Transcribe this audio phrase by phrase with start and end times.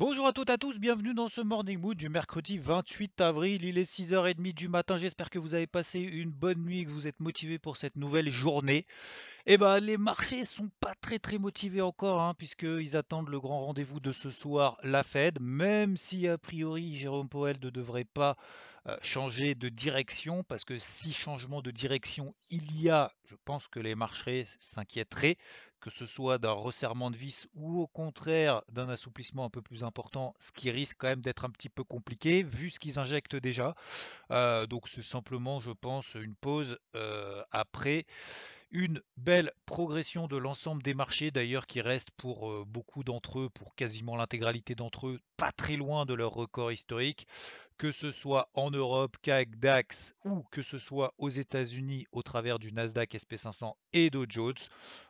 [0.00, 3.62] Bonjour à toutes et à tous, bienvenue dans ce Morning Mood du mercredi 28 avril.
[3.66, 4.96] Il est 6h30 du matin.
[4.96, 7.96] J'espère que vous avez passé une bonne nuit et que vous êtes motivés pour cette
[7.96, 8.86] nouvelle journée.
[9.44, 13.66] Eh ben, les marchés sont pas très très motivés encore, hein, puisqu'ils attendent le grand
[13.66, 18.38] rendez-vous de ce soir, la Fed, même si a priori Jérôme Powell ne devrait pas
[18.86, 23.68] euh, changer de direction, parce que si changement de direction il y a, je pense
[23.68, 25.36] que les marchés s'inquiéteraient,
[25.80, 29.84] que ce soit d'un resserrement de vis ou au contraire d'un assouplissement un peu plus
[29.84, 33.36] important, ce qui risque quand même d'être un petit peu compliqué vu ce qu'ils injectent
[33.36, 33.74] déjà.
[34.30, 38.06] Euh, donc c'est simplement, je pense, une pause euh, après
[38.72, 43.48] une belle progression de l'ensemble des marchés d'ailleurs qui reste pour euh, beaucoup d'entre eux,
[43.50, 47.26] pour quasiment l'intégralité d'entre eux, pas très loin de leur record historique,
[47.80, 52.58] que ce soit en Europe, CAC, DAX ou que ce soit aux États-Unis au travers
[52.58, 54.52] du Nasdaq SP500 et Dow Jones.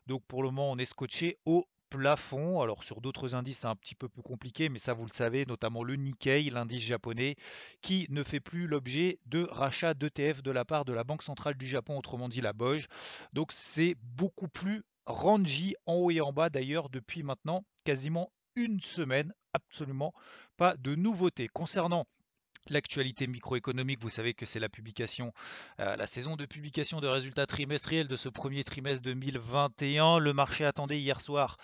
[0.07, 2.61] Donc pour le moment, on est scotché au plafond.
[2.61, 5.47] Alors sur d'autres indices, c'est un petit peu plus compliqué, mais ça vous le savez,
[5.47, 7.35] notamment le Nikkei, l'indice japonais,
[7.83, 11.57] qui ne fait plus l'objet de rachat d'ETF de la part de la Banque centrale
[11.57, 12.87] du Japon, autrement dit la BOJ.
[13.33, 18.81] Donc c'est beaucoup plus rangy en haut et en bas d'ailleurs depuis maintenant quasiment une
[18.81, 19.35] semaine.
[19.55, 20.15] Absolument
[20.57, 21.49] pas de nouveauté.
[21.49, 22.07] Concernant
[22.71, 25.33] L'actualité microéconomique, vous savez que c'est la publication,
[25.81, 30.19] euh, la saison de publication de résultats trimestriels de ce premier trimestre 2021.
[30.19, 31.59] Le marché attendait hier soir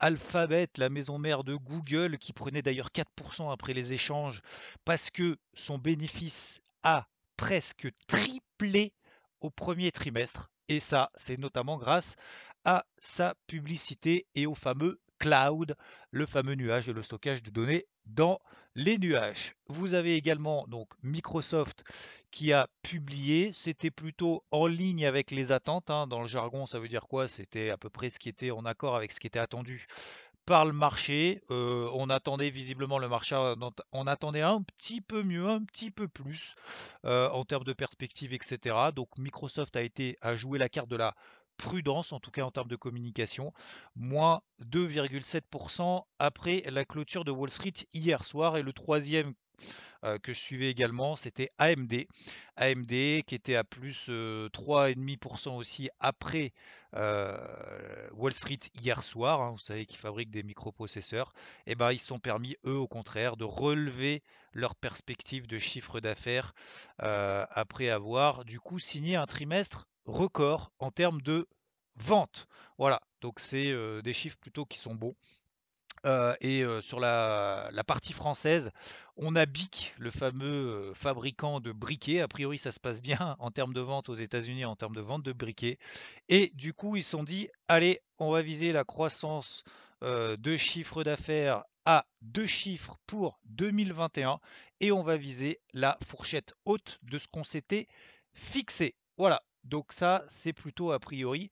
[0.00, 4.42] Alphabet, la maison mère de Google, qui prenait d'ailleurs 4% après les échanges,
[4.84, 7.06] parce que son bénéfice a
[7.36, 8.92] presque triplé
[9.40, 10.50] au premier trimestre.
[10.68, 12.16] Et ça, c'est notamment grâce
[12.64, 15.76] à sa publicité et au fameux cloud,
[16.10, 18.40] le fameux nuage de le stockage de données dans
[18.80, 19.54] les nuages.
[19.68, 20.66] Vous avez également
[21.02, 21.84] Microsoft
[22.30, 25.90] qui a publié, c'était plutôt en ligne avec les attentes.
[25.90, 26.06] Hein.
[26.06, 27.28] Dans le jargon, ça veut dire quoi?
[27.28, 29.86] C'était à peu près ce qui était en accord avec ce qui était attendu
[30.46, 31.42] par le marché.
[31.50, 33.36] Euh, on attendait visiblement le marché,
[33.92, 36.54] on attendait un petit peu mieux, un petit peu plus
[37.04, 38.76] euh, en termes de perspective, etc.
[38.96, 41.14] Donc Microsoft a été à jouer la carte de la
[41.60, 43.52] prudence, en tout cas en termes de communication,
[43.94, 48.56] moins 2,7% après la clôture de Wall Street hier soir.
[48.56, 49.34] Et le troisième
[50.04, 52.06] euh, que je suivais également, c'était AMD.
[52.56, 56.54] AMD qui était à plus 3,5% euh, aussi après
[56.96, 57.36] euh,
[58.12, 59.42] Wall Street hier soir.
[59.42, 59.50] Hein.
[59.50, 61.34] vous savez qu'ils fabriquent des microprocesseurs.
[61.66, 64.22] Et eh ben ils sont permis, eux, au contraire, de relever
[64.52, 66.54] leur perspective de chiffre d'affaires
[66.98, 71.48] après avoir du coup signé un trimestre record en termes de
[71.96, 72.46] vente.
[72.78, 75.14] Voilà, donc c'est des chiffres plutôt qui sont bons.
[76.40, 78.70] et sur la, partie française,
[79.16, 82.20] on a BIC, le fameux fabricant de briquets.
[82.20, 85.02] A priori, ça se passe bien en termes de vente aux États-Unis, en termes de
[85.02, 85.78] vente de briquets.
[86.28, 89.64] Et du coup, ils se sont dit, allez, on va viser la croissance
[90.02, 94.40] de chiffre d'affaires à deux chiffres pour 2021
[94.80, 97.88] et on va viser la fourchette haute de ce qu'on s'était
[98.32, 98.94] fixé.
[99.16, 101.50] Voilà, donc ça, c'est plutôt a priori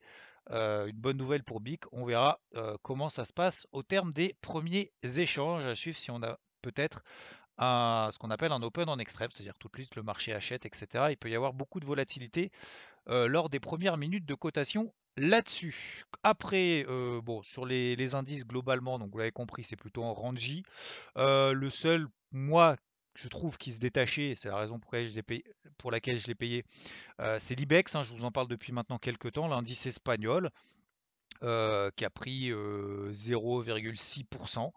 [0.51, 1.83] euh, une bonne nouvelle pour BIC.
[1.91, 6.09] On verra euh, comment ça se passe au terme des premiers échanges à suivre si
[6.09, 7.03] on a peut-être
[7.59, 11.07] ce qu'on appelle un open en extrême, c'est-à-dire tout de suite le marché achète, etc.
[11.09, 12.51] Il peut y avoir beaucoup de volatilité
[13.09, 16.03] euh, lors des premières minutes de cotation là-dessus.
[16.23, 16.85] Après,
[17.21, 20.63] bon, sur les, indices globalement, donc vous l'avez compris, c'est plutôt en rangy.
[21.17, 22.77] le seul, moi,
[23.15, 25.43] je trouve qu'il se détachait, c'est la raison pour laquelle je l'ai payé,
[25.77, 26.63] pour laquelle je l'ai payé.
[27.19, 30.51] Euh, c'est l'IBEX, hein, je vous en parle depuis maintenant quelques temps, l'indice espagnol.
[31.41, 34.73] Euh, qui a pris 0,6%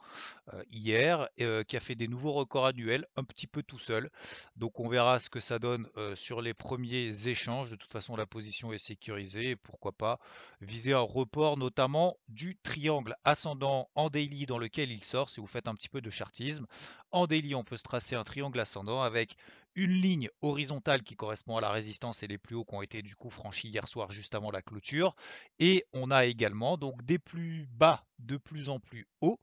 [0.52, 1.28] euh, hier,
[1.66, 4.10] qui a fait des nouveaux records annuels un petit peu tout seul.
[4.56, 7.70] Donc on verra ce que ça donne sur les premiers échanges.
[7.70, 10.20] De toute façon, la position est sécurisée et pourquoi pas
[10.60, 15.48] viser un report notamment du triangle ascendant en daily dans lequel il sort si vous
[15.48, 16.66] faites un petit peu de chartisme.
[17.10, 19.36] En daily, on peut se tracer un triangle ascendant avec
[19.74, 23.02] une ligne horizontale qui correspond à la résistance et les plus hauts qui ont été
[23.02, 25.14] du coup franchis hier soir juste avant la clôture.
[25.58, 29.40] Et on a également donc des plus bas de plus en plus hauts.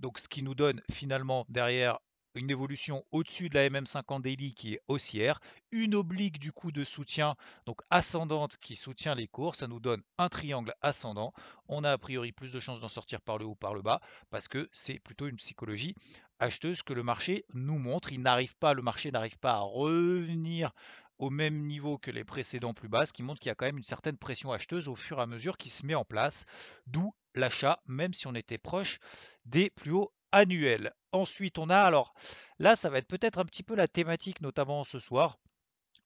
[0.00, 1.98] Donc ce qui nous donne finalement derrière
[2.36, 5.40] une évolution au-dessus de la MM50 Daily qui est haussière,
[5.72, 7.34] une oblique du coup de soutien,
[7.64, 11.32] donc ascendante qui soutient les cours, ça nous donne un triangle ascendant.
[11.68, 14.00] On a a priori plus de chances d'en sortir par le haut, par le bas,
[14.30, 15.94] parce que c'est plutôt une psychologie
[16.38, 18.12] acheteuse que le marché nous montre.
[18.12, 20.72] Il n'arrive pas, le marché n'arrive pas à revenir
[21.18, 23.66] au même niveau que les précédents plus bas, ce qui montre qu'il y a quand
[23.66, 26.44] même une certaine pression acheteuse au fur et à mesure qui se met en place,
[26.86, 28.98] d'où l'achat, même si on était proche
[29.44, 30.92] des plus hauts annuels.
[31.12, 32.14] Ensuite, on a alors,
[32.58, 35.38] là, ça va être peut-être un petit peu la thématique, notamment ce soir.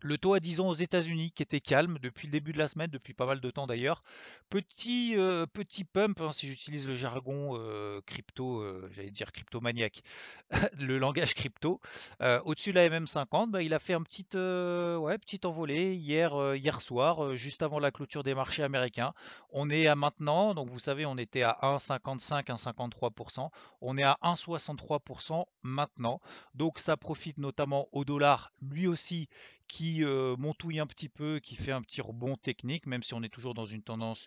[0.02, 2.68] Le taux à 10 ans aux États-Unis qui était calme depuis le début de la
[2.68, 4.02] semaine, depuis pas mal de temps d'ailleurs.
[4.48, 10.02] Petit, euh, petit pump, hein, si j'utilise le jargon euh, crypto, euh, j'allais dire crypto-maniaque,
[10.78, 11.80] le langage crypto.
[12.44, 16.80] Au-dessus de la MM50, bah, il a fait un petit, ouais, petit envolé hier, hier
[16.80, 19.12] soir, juste avant la clôture des marchés américains.
[19.50, 23.50] On est à maintenant, donc vous savez, on était à 1,55, 1,53%.
[23.80, 26.20] On est à 1,63% maintenant.
[26.54, 29.28] Donc ça profite notamment au dollar, lui aussi,
[29.70, 30.02] qui
[30.38, 33.54] montouille un petit peu, qui fait un petit rebond technique, même si on est toujours
[33.54, 34.26] dans une tendance,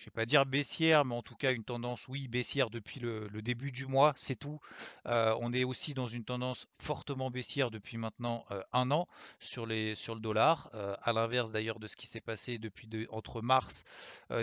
[0.00, 3.28] je vais pas dire baissière, mais en tout cas une tendance, oui, baissière depuis le,
[3.42, 4.58] début du mois, c'est tout.
[5.04, 9.08] on est aussi dans une tendance fortement baissière depuis maintenant un an
[9.40, 10.70] sur, le dollar,
[11.02, 13.84] à l'inverse d'ailleurs de ce qui s'est passé depuis entre mars,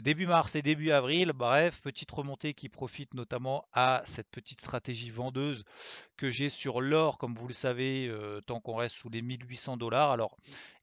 [0.03, 1.31] début mars et début avril.
[1.33, 5.63] Bref, petite remontée qui profite notamment à cette petite stratégie vendeuse
[6.17, 9.77] que j'ai sur l'or, comme vous le savez, euh, tant qu'on reste sous les 1800
[9.77, 10.11] dollars.
[10.11, 10.37] Alors,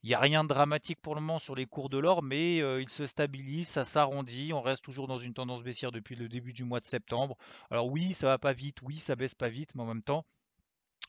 [0.05, 2.61] il n'y a rien de dramatique pour le moment sur les cours de l'or, mais
[2.61, 4.53] euh, il se stabilise, ça s'arrondit.
[4.53, 7.39] On reste toujours dans une tendance baissière depuis le début du mois de septembre.
[7.71, 10.27] Alors oui, ça va pas vite, oui, ça baisse pas vite, mais en même temps,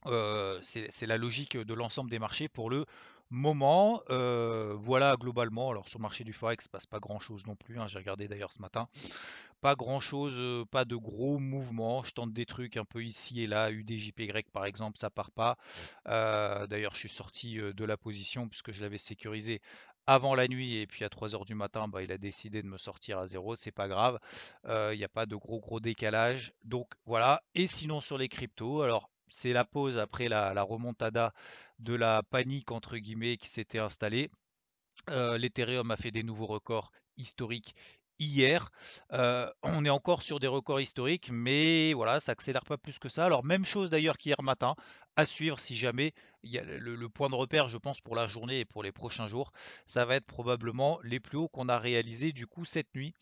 [0.06, 2.86] euh, c'est la logique de l'ensemble des marchés pour le
[3.30, 4.02] moment.
[4.08, 5.72] voilà globalement.
[5.72, 7.80] Alors sur le marché du forex, il ne passe pas grand chose non plus.
[7.80, 7.88] Hein.
[7.88, 8.88] J'ai regardé d'ailleurs ce matin
[9.62, 12.04] pas grand chose, pas de gros mouvements.
[12.04, 13.72] Je tente des trucs un peu ici et là.
[13.72, 15.58] UDJPY par exemple, ça part pas.
[16.06, 19.62] D'ailleurs, je suis sorti de la position puisque je l'avais sécurisé
[20.08, 22.78] avant la nuit et puis à 3h du matin, bah, il a décidé de me
[22.78, 24.20] sortir à zéro, c'est pas grave.
[24.68, 26.54] Il n'y a pas de gros gros décalage.
[26.64, 27.42] Donc voilà.
[27.56, 31.34] Et sinon sur les cryptos, alors c'est la pause après la, remontada
[31.80, 34.30] de la panique entre guillemets qui s'était installée.
[35.08, 37.76] L'Ethereum a fait des nouveaux records historiques
[38.20, 38.72] hier.
[39.12, 43.26] on est encore sur des records historiques, mais voilà, ça accélère pas plus que ça.
[43.26, 44.76] Alors même chose d'ailleurs qu'hier matin,
[45.16, 46.14] à suivre si jamais
[46.46, 49.52] le, point de repère, je pense, pour la journée et pour les prochains jours,
[49.86, 53.14] ça va être probablement les plus hauts qu'on a réalisés du coup cette nuit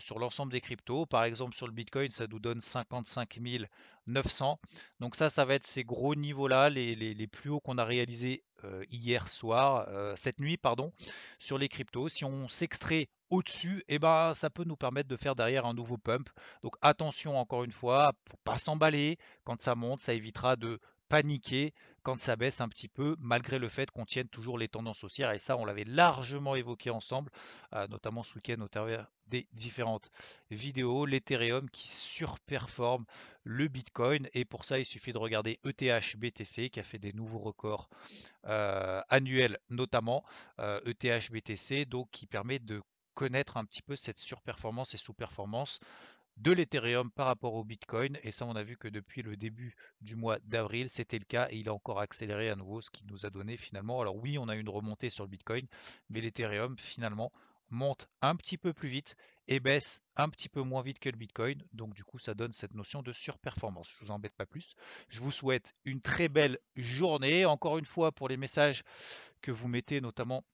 [0.00, 1.06] sur l'ensemble des cryptos.
[1.06, 3.38] Par exemple, sur le Bitcoin, ça nous donne 55
[4.06, 4.58] 900.
[5.00, 8.44] Donc ça, ça va être ces gros niveaux-là, les, les, plus hauts qu'on a réalisés
[8.90, 10.92] hier soir, cette nuit, pardon,
[11.38, 12.08] sur les cryptos.
[12.08, 15.74] Si on s'extrait au-dessus, et eh ben, ça peut nous permettre de faire derrière un
[15.74, 16.28] nouveau pump.
[16.62, 19.18] Donc attention encore une fois, faut pas s'emballer.
[19.44, 23.68] Quand ça monte, ça évitera de paniquer quand ça baisse un petit peu, malgré le
[23.68, 25.32] fait qu'on tienne toujours les tendances haussières.
[25.32, 27.30] Et ça, on l'avait largement évoqué ensemble,
[27.74, 30.10] euh, notamment ce week-end au travers des différentes
[30.50, 31.04] vidéos.
[31.04, 33.04] L'Ethereum qui surperforme
[33.44, 34.28] le Bitcoin.
[34.32, 37.90] Et pour ça, il suffit de regarder ETH BTC qui a fait des nouveaux records
[38.46, 40.24] euh, annuels, notamment
[40.58, 42.80] ETH euh, e BTC, donc qui permet de
[43.14, 45.80] connaître un petit peu cette surperformance et sous-performance
[46.36, 48.18] de l'Ethereum par rapport au Bitcoin.
[48.22, 51.48] Et ça, on a vu que depuis le début du mois d'avril, c'était le cas
[51.50, 54.00] et il a encore accéléré à nouveau, ce qui nous a donné finalement.
[54.00, 55.66] Alors oui, on a une remontée sur le Bitcoin,
[56.08, 57.32] mais l'Ethereum finalement
[57.70, 59.16] monte un petit peu plus vite
[59.48, 61.62] et baisse un petit peu moins vite que le Bitcoin.
[61.72, 63.90] Donc du coup, ça donne cette notion de surperformance.
[63.92, 64.74] Je vous embête pas plus.
[65.08, 67.44] Je vous souhaite une très belle journée.
[67.44, 68.82] Encore une fois, pour les messages
[69.42, 70.44] que vous mettez notamment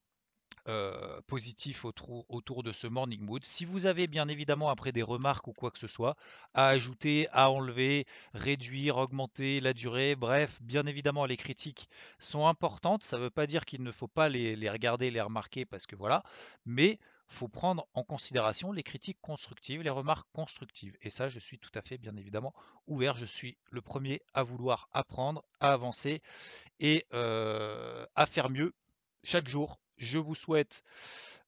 [0.69, 3.45] euh, positif autour, de ce morning mood.
[3.45, 6.17] Si vous avez bien évidemment après des remarques ou quoi que ce soit
[6.55, 13.05] à ajouter, à enlever, réduire, augmenter la durée, bref, bien évidemment les critiques sont importantes.
[13.05, 15.87] Ça ne veut pas dire qu'il ne faut pas les, les, regarder, les remarquer parce
[15.87, 16.23] que voilà,
[16.65, 20.97] mais faut prendre en considération les critiques constructives, les remarques constructives.
[21.03, 22.55] Et ça, je suis tout à fait bien évidemment
[22.87, 23.17] ouvert.
[23.17, 26.23] Je suis le premier à vouloir apprendre, à avancer
[26.81, 28.75] et euh, à faire mieux
[29.25, 30.83] chaque jour je vous souhaite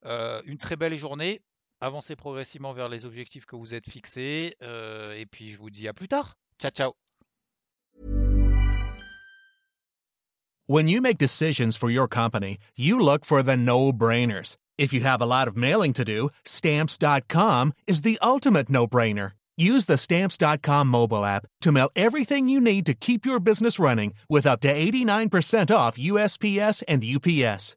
[0.04, 1.40] euh, une très belle journée.
[1.80, 4.56] Avancez progressivement vers les objectifs que vous êtes fixés.
[4.62, 6.36] Euh, et puis je vous dis à plus tard.
[6.58, 6.94] Ciao, ciao.
[10.66, 14.58] When you make decisions for your company, you look for the no-brainers.
[14.76, 19.32] If you have a lot of mailing to do, stamps.com is the ultimate no-brainer.
[19.56, 24.14] Use the stamps.com mobile app to mail everything you need to keep your business running
[24.28, 27.76] with up to 89% off USPS and UPS.